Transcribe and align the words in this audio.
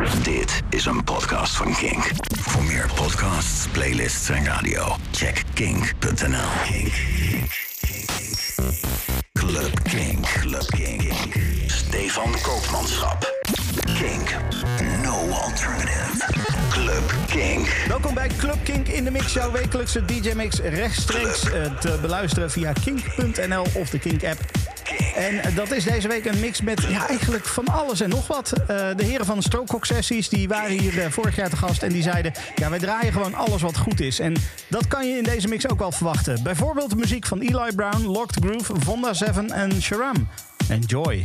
Dit 0.00 0.62
is 0.68 0.84
een 0.84 1.04
podcast 1.04 1.56
van 1.56 1.74
Kink. 1.74 2.10
Voor 2.40 2.64
meer 2.64 2.90
podcasts, 2.94 3.66
playlists 3.72 4.28
en 4.28 4.44
radio, 4.44 4.96
check 5.10 5.42
kink.nl. 5.54 6.48
Kink. 6.64 6.92
Club 9.32 9.82
Kink. 9.82 10.26
Club 10.26 10.66
Kink. 10.66 11.12
Stefan 11.66 12.30
Koopmanschap. 12.42 13.32
Kink. 13.84 14.36
No 15.02 15.28
alternative. 15.30 16.32
Club 16.70 17.14
Kink. 17.26 17.68
Welkom 17.88 18.14
bij 18.14 18.28
Club 18.38 18.58
Kink 18.64 18.88
in 18.88 19.04
de 19.04 19.10
Mix, 19.10 19.32
jouw 19.32 19.50
wekelijkse 19.50 20.04
DJ-mix 20.04 20.58
rechtstreeks 20.58 21.50
eh, 21.50 21.78
te 21.78 21.98
beluisteren 22.00 22.50
via 22.50 22.72
kink.nl 22.72 23.66
of 23.74 23.90
de 23.90 23.98
Kink-app. 23.98 24.40
En 25.14 25.54
dat 25.54 25.70
is 25.70 25.84
deze 25.84 26.08
week 26.08 26.24
een 26.24 26.40
mix 26.40 26.60
met 26.60 26.82
ja, 26.88 27.08
eigenlijk 27.08 27.44
van 27.44 27.68
alles 27.68 28.00
en 28.00 28.08
nog 28.08 28.26
wat. 28.26 28.52
Eh, 28.52 28.66
de 28.96 29.04
heren 29.04 29.26
van 29.26 29.42
Strokecock 29.42 29.84
Sessies 29.84 30.28
die 30.28 30.48
waren 30.48 30.78
hier 30.78 31.02
eh, 31.02 31.10
vorig 31.10 31.36
jaar 31.36 31.50
te 31.50 31.56
gast 31.56 31.82
en 31.82 31.92
die 31.92 32.02
zeiden... 32.02 32.32
ja, 32.54 32.70
wij 32.70 32.78
draaien 32.78 33.12
gewoon 33.12 33.34
alles 33.34 33.62
wat 33.62 33.76
goed 33.76 34.00
is. 34.00 34.18
En 34.18 34.36
dat 34.68 34.86
kan 34.86 35.08
je 35.08 35.16
in 35.16 35.24
deze 35.24 35.48
mix 35.48 35.68
ook 35.68 35.78
wel 35.78 35.92
verwachten. 35.92 36.42
Bijvoorbeeld 36.42 36.90
de 36.90 36.96
muziek 36.96 37.26
van 37.26 37.40
Eli 37.40 37.74
Brown, 37.76 38.02
Locked 38.02 38.44
Groove, 38.44 38.72
Vonda 38.78 39.12
7 39.12 39.50
en 39.50 39.82
Sharam. 39.82 40.28
Enjoy. 40.68 41.24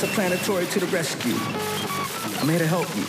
Professor 0.00 0.14
Planetary 0.14 0.66
to 0.68 0.80
the 0.80 0.86
rescue. 0.86 1.34
I'm 2.40 2.48
here 2.48 2.58
to 2.58 2.66
help 2.66 2.88
you. 2.96 3.04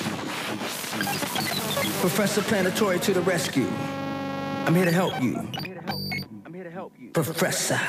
Professor 2.02 2.42
Planetary 2.42 3.00
to 3.00 3.14
the 3.14 3.22
rescue. 3.22 3.70
I'm 4.66 4.76
here 4.76 4.84
to 4.84 4.92
help 4.92 5.14
you. 5.24 5.38
I'm 6.46 6.54
here 6.54 6.66
to 6.66 6.70
help 6.70 6.92
you. 7.00 7.12
Professor. 7.12 7.80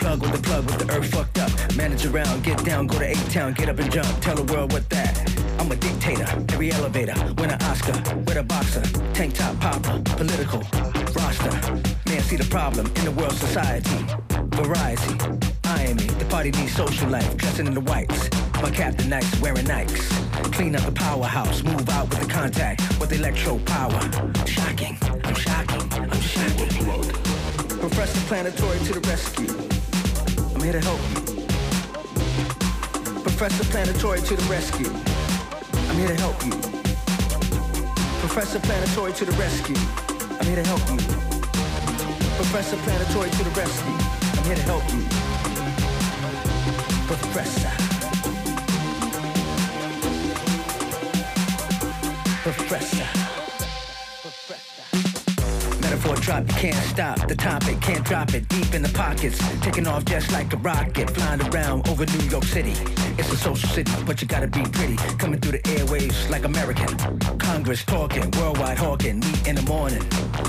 Plug 0.00 0.20
with 0.20 0.32
the 0.32 0.40
plug 0.42 0.64
with 0.66 0.78
the 0.80 0.92
earth 0.98 1.14
fucked 1.14 1.38
up. 1.38 1.76
Manage 1.76 2.06
around, 2.06 2.42
get 2.42 2.64
down, 2.64 2.88
go 2.88 2.98
to 2.98 3.08
A-Town, 3.08 3.52
get 3.52 3.68
up 3.68 3.78
and 3.78 3.92
jump. 3.92 4.08
Tell 4.20 4.34
the 4.34 4.52
world 4.52 4.72
what 4.72 4.90
that. 4.90 5.16
I'm 5.60 5.70
a 5.70 5.76
dictator, 5.76 6.26
every 6.52 6.72
elevator. 6.72 7.14
Win 7.38 7.50
an 7.50 7.62
Oscar, 7.62 7.92
with 8.16 8.36
a 8.36 8.42
boxer. 8.42 8.82
Tank 9.14 9.36
top 9.36 9.56
popper, 9.60 10.02
political. 10.16 10.60
Roster. 11.14 11.52
Man, 12.10 12.20
see 12.22 12.34
the 12.34 12.48
problem 12.50 12.88
in 12.96 13.04
the 13.04 13.12
world 13.12 13.34
society. 13.34 14.25
Variety. 14.56 15.14
I 15.64 15.82
am 15.84 15.96
the 15.96 16.26
party 16.28 16.50
needs 16.50 16.74
social 16.74 17.08
life. 17.08 17.36
Dressing 17.36 17.66
in 17.66 17.74
the 17.74 17.80
whites. 17.80 18.30
My 18.62 18.70
captain 18.70 19.08
nice, 19.08 19.40
wearing 19.40 19.66
Nikes. 19.66 20.08
Clean 20.52 20.74
up 20.74 20.82
the 20.82 20.92
powerhouse, 20.92 21.62
move 21.62 21.88
out 21.90 22.08
with 22.08 22.20
the 22.20 22.26
contact, 22.26 22.80
with 22.98 23.12
electro 23.12 23.58
power. 23.66 24.00
Shocking, 24.46 24.96
I'm 25.24 25.34
shocking, 25.34 25.82
I'm 25.92 26.20
shocking. 26.20 26.66
Professor 27.78 28.20
Planetary 28.26 28.78
to 28.80 28.92
the 28.94 29.00
rescue. 29.08 29.52
I'm 30.54 30.62
here 30.62 30.72
to 30.72 30.80
help 30.80 31.00
you. 31.12 31.46
Professor 33.22 33.64
Planetary 33.64 34.20
to 34.20 34.36
the 34.36 34.42
rescue. 34.50 34.90
I'm 35.88 35.96
here 35.96 36.08
to 36.08 36.16
help 36.16 36.44
you. 36.44 36.52
Professor 38.20 38.60
Planetary 38.60 39.12
to 39.12 39.24
the 39.24 39.32
rescue. 39.32 39.76
I'm 40.40 40.46
here 40.46 40.56
to 40.56 40.68
help 40.68 40.80
you. 40.90 40.98
Professor 42.36 42.76
Planetary 42.78 43.30
to 43.30 43.44
the 43.44 43.50
rescue. 43.50 44.05
Here 44.46 44.54
to 44.54 44.62
help 44.62 44.84
you. 44.92 45.02
Professor. 47.08 47.68
Professor. 52.44 53.06
Metaphor 55.80 56.14
drop, 56.16 56.46
you 56.46 56.54
can't 56.54 56.76
stop. 56.76 57.26
The 57.26 57.34
topic, 57.34 57.80
can't 57.80 58.04
drop 58.04 58.34
it. 58.34 58.48
Deep 58.48 58.72
in 58.72 58.82
the 58.82 58.88
pockets. 58.90 59.36
Taking 59.62 59.88
off 59.88 60.04
just 60.04 60.30
like 60.30 60.52
a 60.52 60.58
rocket. 60.58 61.10
Flying 61.10 61.42
around 61.48 61.88
over 61.88 62.06
New 62.06 62.28
York 62.28 62.44
City. 62.44 62.74
It's 63.18 63.32
a 63.32 63.36
social 63.36 63.68
city, 63.70 63.92
but 64.04 64.20
you 64.20 64.28
gotta 64.28 64.46
be 64.46 64.62
pretty. 64.62 64.96
Coming 65.16 65.40
through 65.40 65.52
the 65.52 65.60
airwaves 65.60 66.28
like 66.28 66.44
American. 66.44 66.86
Congress 67.38 67.82
talking, 67.84 68.30
worldwide 68.32 68.76
hawking. 68.76 69.20
Meet 69.20 69.48
in 69.48 69.54
the 69.56 69.62
morning. 69.62 70.02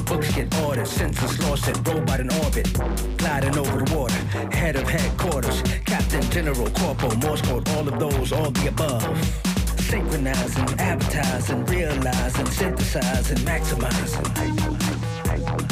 Books 0.05 0.33
get 0.33 0.53
ordered, 0.61 0.87
census 0.87 1.39
lost 1.43 1.67
it. 1.69 1.77
Robot 1.87 2.19
in 2.19 2.29
orbit. 2.43 2.67
Gliding 3.17 3.57
over 3.57 3.83
the 3.83 3.95
water. 3.95 4.15
Head 4.55 4.75
of 4.75 4.89
headquarters. 4.89 5.61
Captain, 5.85 6.21
General, 6.29 6.69
Corporal, 6.71 7.15
Morse 7.17 7.41
code. 7.41 7.69
All 7.69 7.87
of 7.87 7.99
those, 7.99 8.31
all 8.33 8.51
the 8.51 8.67
above. 8.67 9.03
Synchronizing, 9.79 10.67
advertising, 10.79 11.65
realizing, 11.65 12.45
synthesizing, 12.47 13.37
maximizing. 13.45 15.66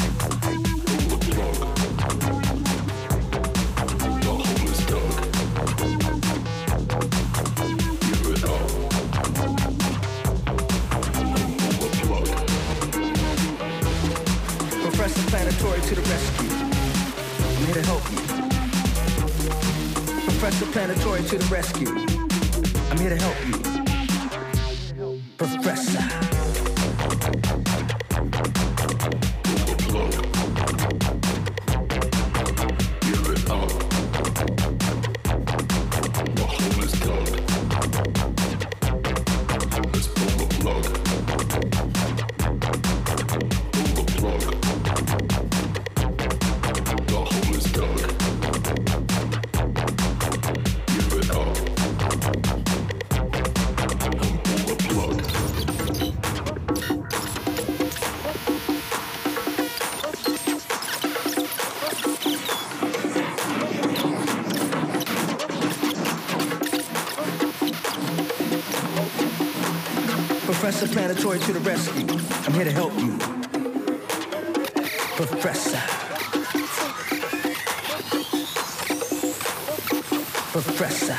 Planetary 15.66 15.88
to 15.88 15.96
the 15.96 16.02
rescue. 16.12 16.50
I'm 17.58 17.66
here 17.66 17.74
to 17.74 17.82
help 17.88 18.04
you. 18.12 18.20
Professor 20.26 20.66
Planetary 20.68 21.24
to 21.24 21.38
the 21.40 21.46
rescue. 21.46 21.90
I'm 22.92 23.00
here 23.00 23.10
to 23.10 23.18
help 23.18 23.38
you. 23.48 23.54
Professor. 25.38 26.35
To 71.26 71.52
the 71.52 71.60
rescue. 71.60 72.08
I'm 72.46 72.54
here 72.54 72.64
to 72.64 72.72
help 72.72 72.94
you. 72.98 73.18
Professor. 75.18 75.82
Professor. 80.54 81.18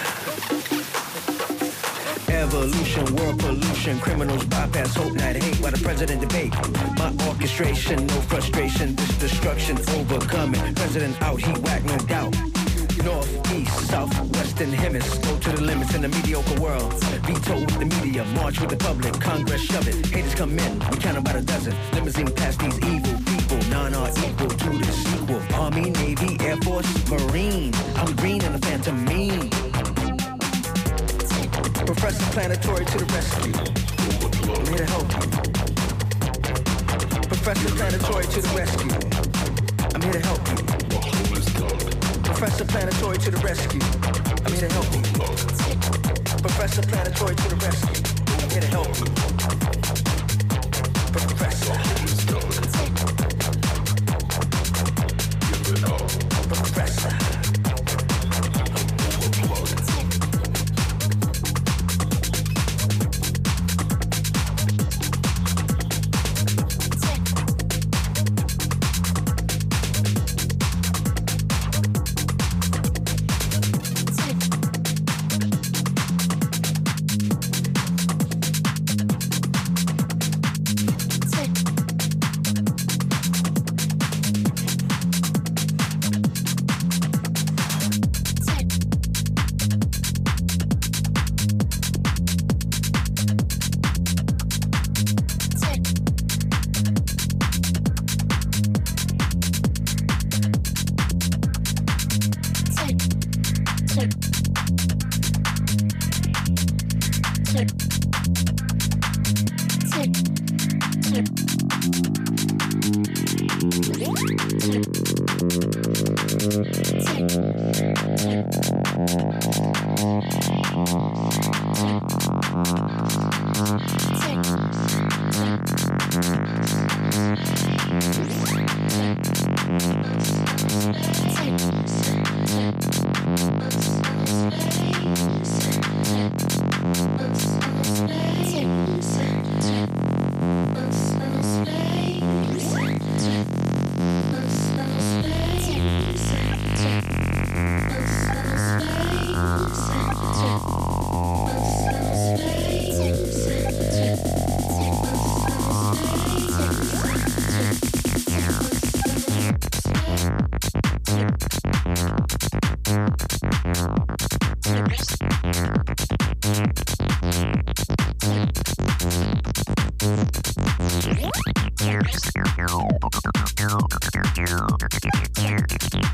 Evolution, 2.32 3.16
world 3.16 3.38
pollution, 3.40 3.98
criminals 3.98 4.44
bypass 4.46 4.94
hope, 4.94 5.12
not 5.12 5.36
hate, 5.36 5.56
while 5.56 5.72
the 5.72 5.78
president 5.82 6.20
debate. 6.22 6.54
My 6.98 7.12
orchestration, 7.28 8.06
no 8.06 8.20
frustration, 8.22 8.94
this 8.94 9.18
destruction 9.18 9.76
overcoming. 9.90 10.74
President 10.76 11.20
out, 11.20 11.40
he 11.40 11.52
whack, 11.60 11.84
no 11.84 11.98
doubt. 11.98 12.34
North, 13.04 13.52
east, 13.52 13.76
south, 13.88 14.25
hemisphere. 14.64 15.20
Go 15.22 15.38
to 15.38 15.52
the 15.52 15.62
limits 15.62 15.94
in 15.94 16.02
the 16.02 16.08
mediocre 16.08 16.60
world. 16.60 16.92
Veto 17.26 17.60
with 17.60 17.78
the 17.78 17.84
media, 17.84 18.24
march 18.36 18.58
with 18.60 18.70
the 18.70 18.76
public. 18.76 19.12
Congress 19.20 19.60
shove 19.60 19.86
it. 19.86 20.06
Haters 20.06 20.34
come 20.34 20.58
in, 20.58 20.78
we 20.90 20.96
count 20.96 21.18
about 21.18 21.36
a 21.36 21.42
dozen. 21.42 21.74
Limousine 21.92 22.32
past 22.32 22.58
these 22.60 22.78
evil 22.80 23.12
people. 23.26 23.58
None 23.68 23.94
are 23.94 24.08
equal 24.08 24.48
to 24.48 24.70
the 24.70 24.92
sequel. 24.92 25.42
Army, 25.54 25.90
Navy, 25.90 26.38
Air 26.40 26.56
Force, 26.58 26.88
Marine. 27.10 27.72
I'm 27.96 28.16
green 28.16 28.42
and 28.42 28.54
the 28.54 28.66
phantom 28.66 29.04
mean. 29.04 29.50
Professor 31.84 32.24
Planetary 32.32 32.84
to 32.86 32.98
the 32.98 33.04
rescue. 33.12 33.52
I'm 34.56 34.66
here 34.66 34.78
to 34.78 34.86
help 34.86 35.08
you. 35.12 35.28
Professor 37.28 37.70
Planetary 37.76 38.24
to 38.24 38.40
the 38.40 38.48
rescue. 38.56 38.92
I'm 39.94 40.02
here 40.02 40.12
to 40.12 40.20
help 40.20 40.48
you. 40.48 40.56
Professor 42.22 42.64
Planetary 42.64 43.18
to 43.18 43.30
the 43.30 43.38
rescue. 43.38 43.95
I'm 44.46 44.52
here 44.52 44.68
to 44.68 44.74
help 44.74 44.94
you. 44.94 45.02
Professor 46.40 46.82
Planetary 46.82 47.34
to 47.34 47.48
the 47.48 47.56
rescue. 47.56 48.44
I'm 48.44 48.50
here 48.50 48.60
to 48.60 48.66
help 48.68 48.96
you. 48.96 49.25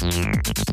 Yeah. 0.03 0.72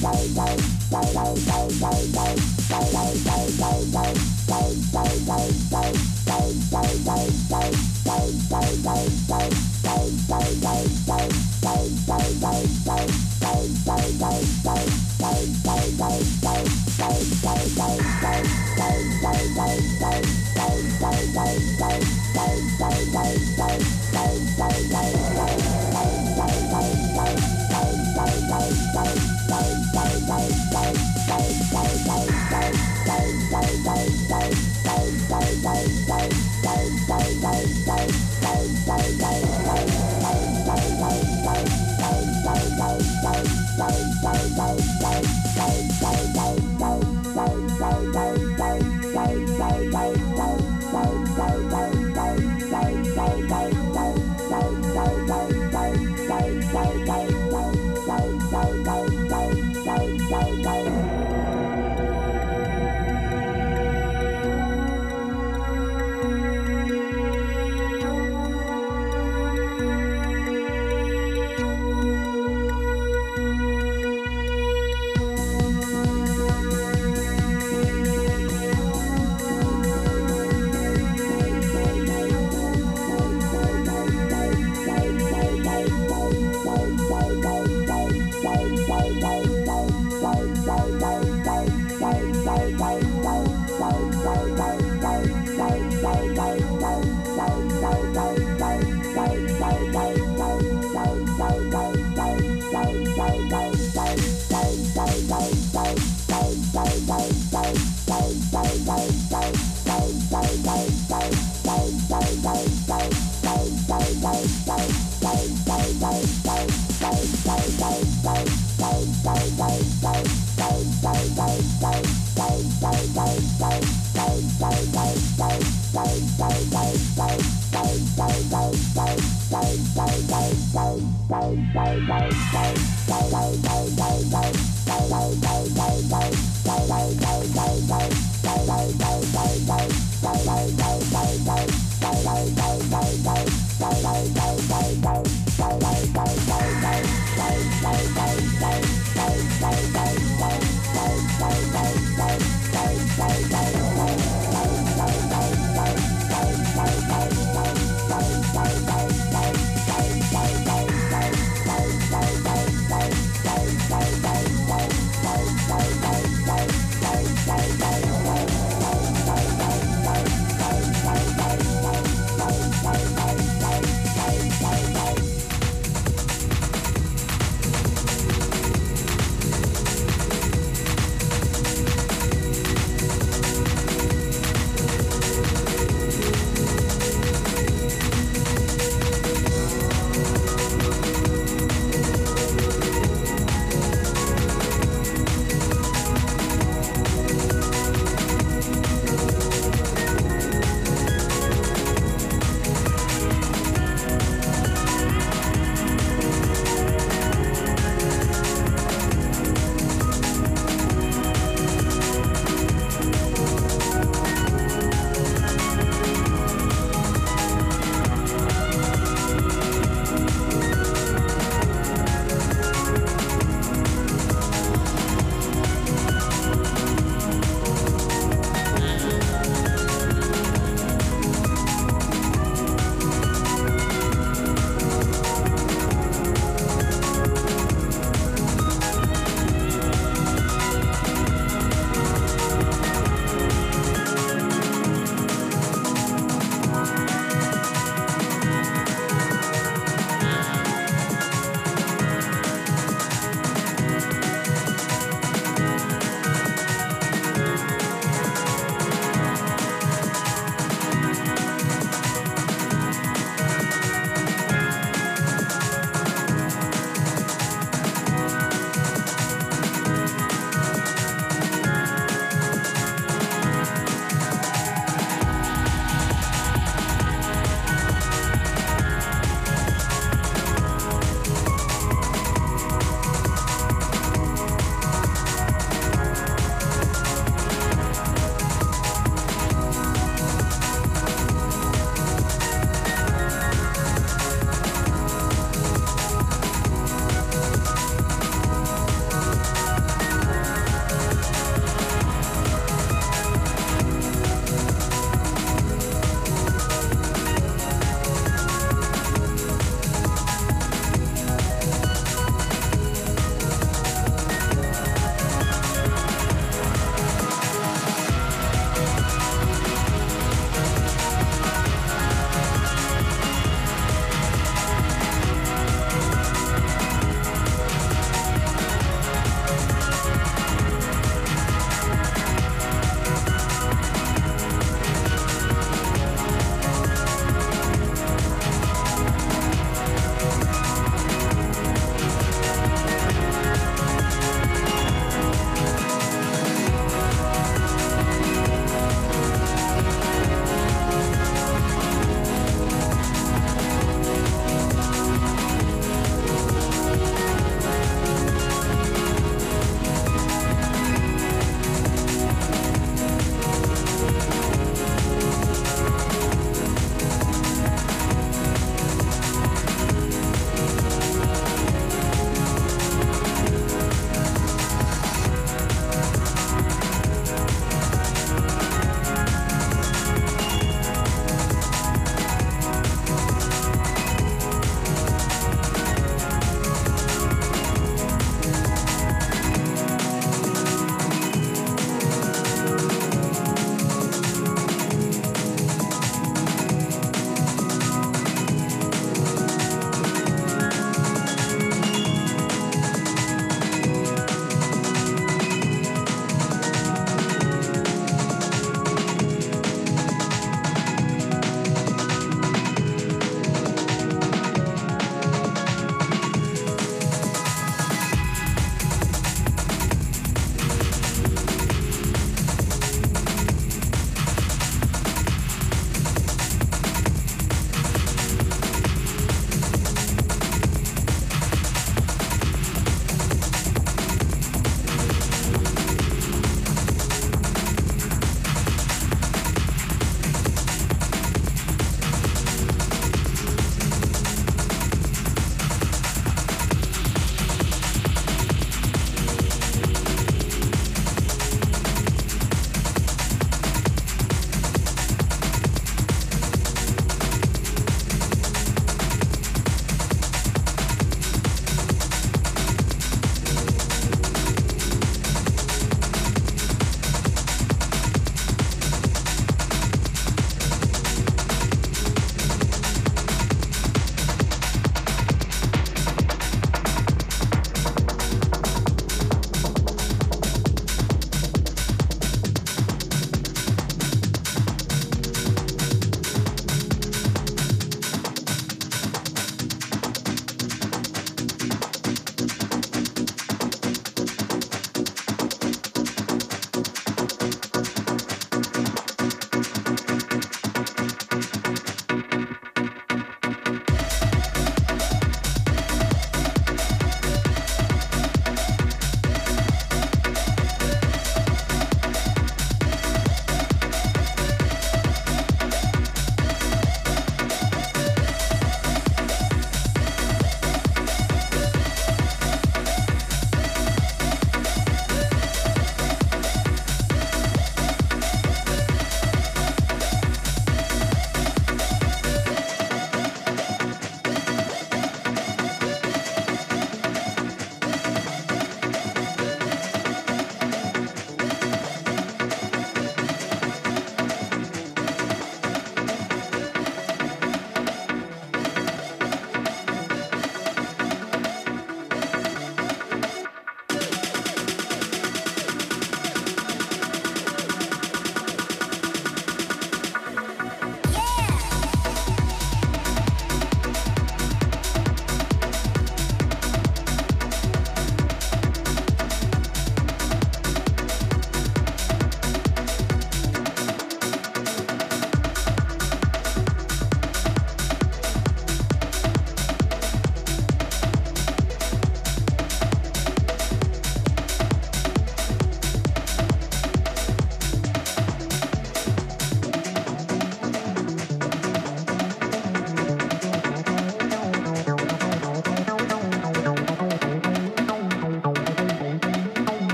Bye. 0.00 0.40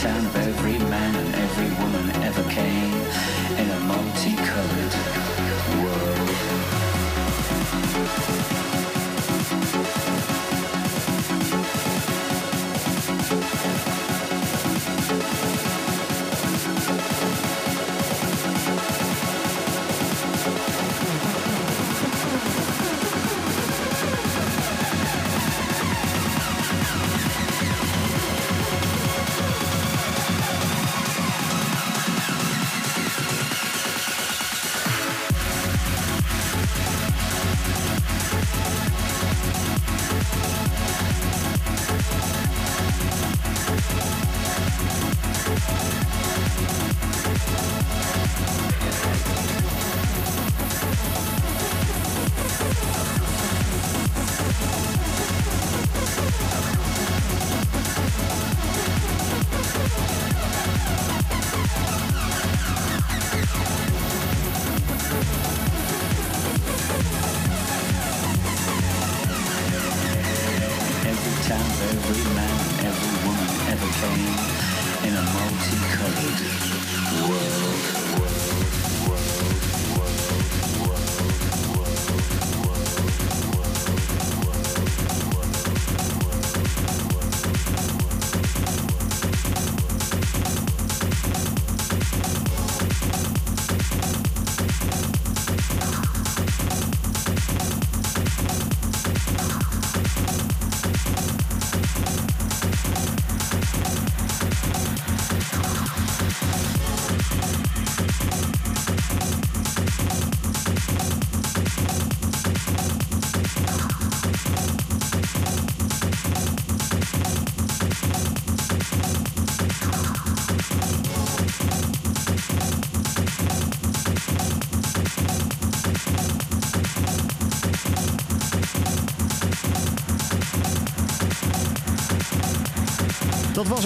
Town 0.00 0.37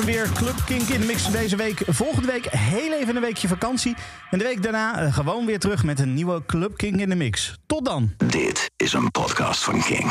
weer. 0.00 0.28
Club 0.34 0.54
Kink 0.66 0.88
in 0.88 1.00
de 1.00 1.06
mix 1.06 1.30
deze 1.30 1.56
week. 1.56 1.82
Volgende 1.86 2.26
week 2.26 2.46
heel 2.50 2.92
even 2.92 3.16
een 3.16 3.22
weekje 3.22 3.48
vakantie. 3.48 3.96
En 4.30 4.38
de 4.38 4.44
week 4.44 4.62
daarna 4.62 4.98
eh, 4.98 5.14
gewoon 5.14 5.46
weer 5.46 5.58
terug 5.58 5.84
met 5.84 6.00
een 6.00 6.14
nieuwe 6.14 6.42
Club 6.46 6.76
Kink 6.76 7.00
in 7.00 7.08
de 7.08 7.14
mix. 7.14 7.58
Tot 7.66 7.84
dan. 7.84 8.12
Dit 8.16 8.70
is 8.76 8.92
een 8.92 9.10
podcast 9.10 9.64
van 9.64 9.82
Kink. 9.82 10.10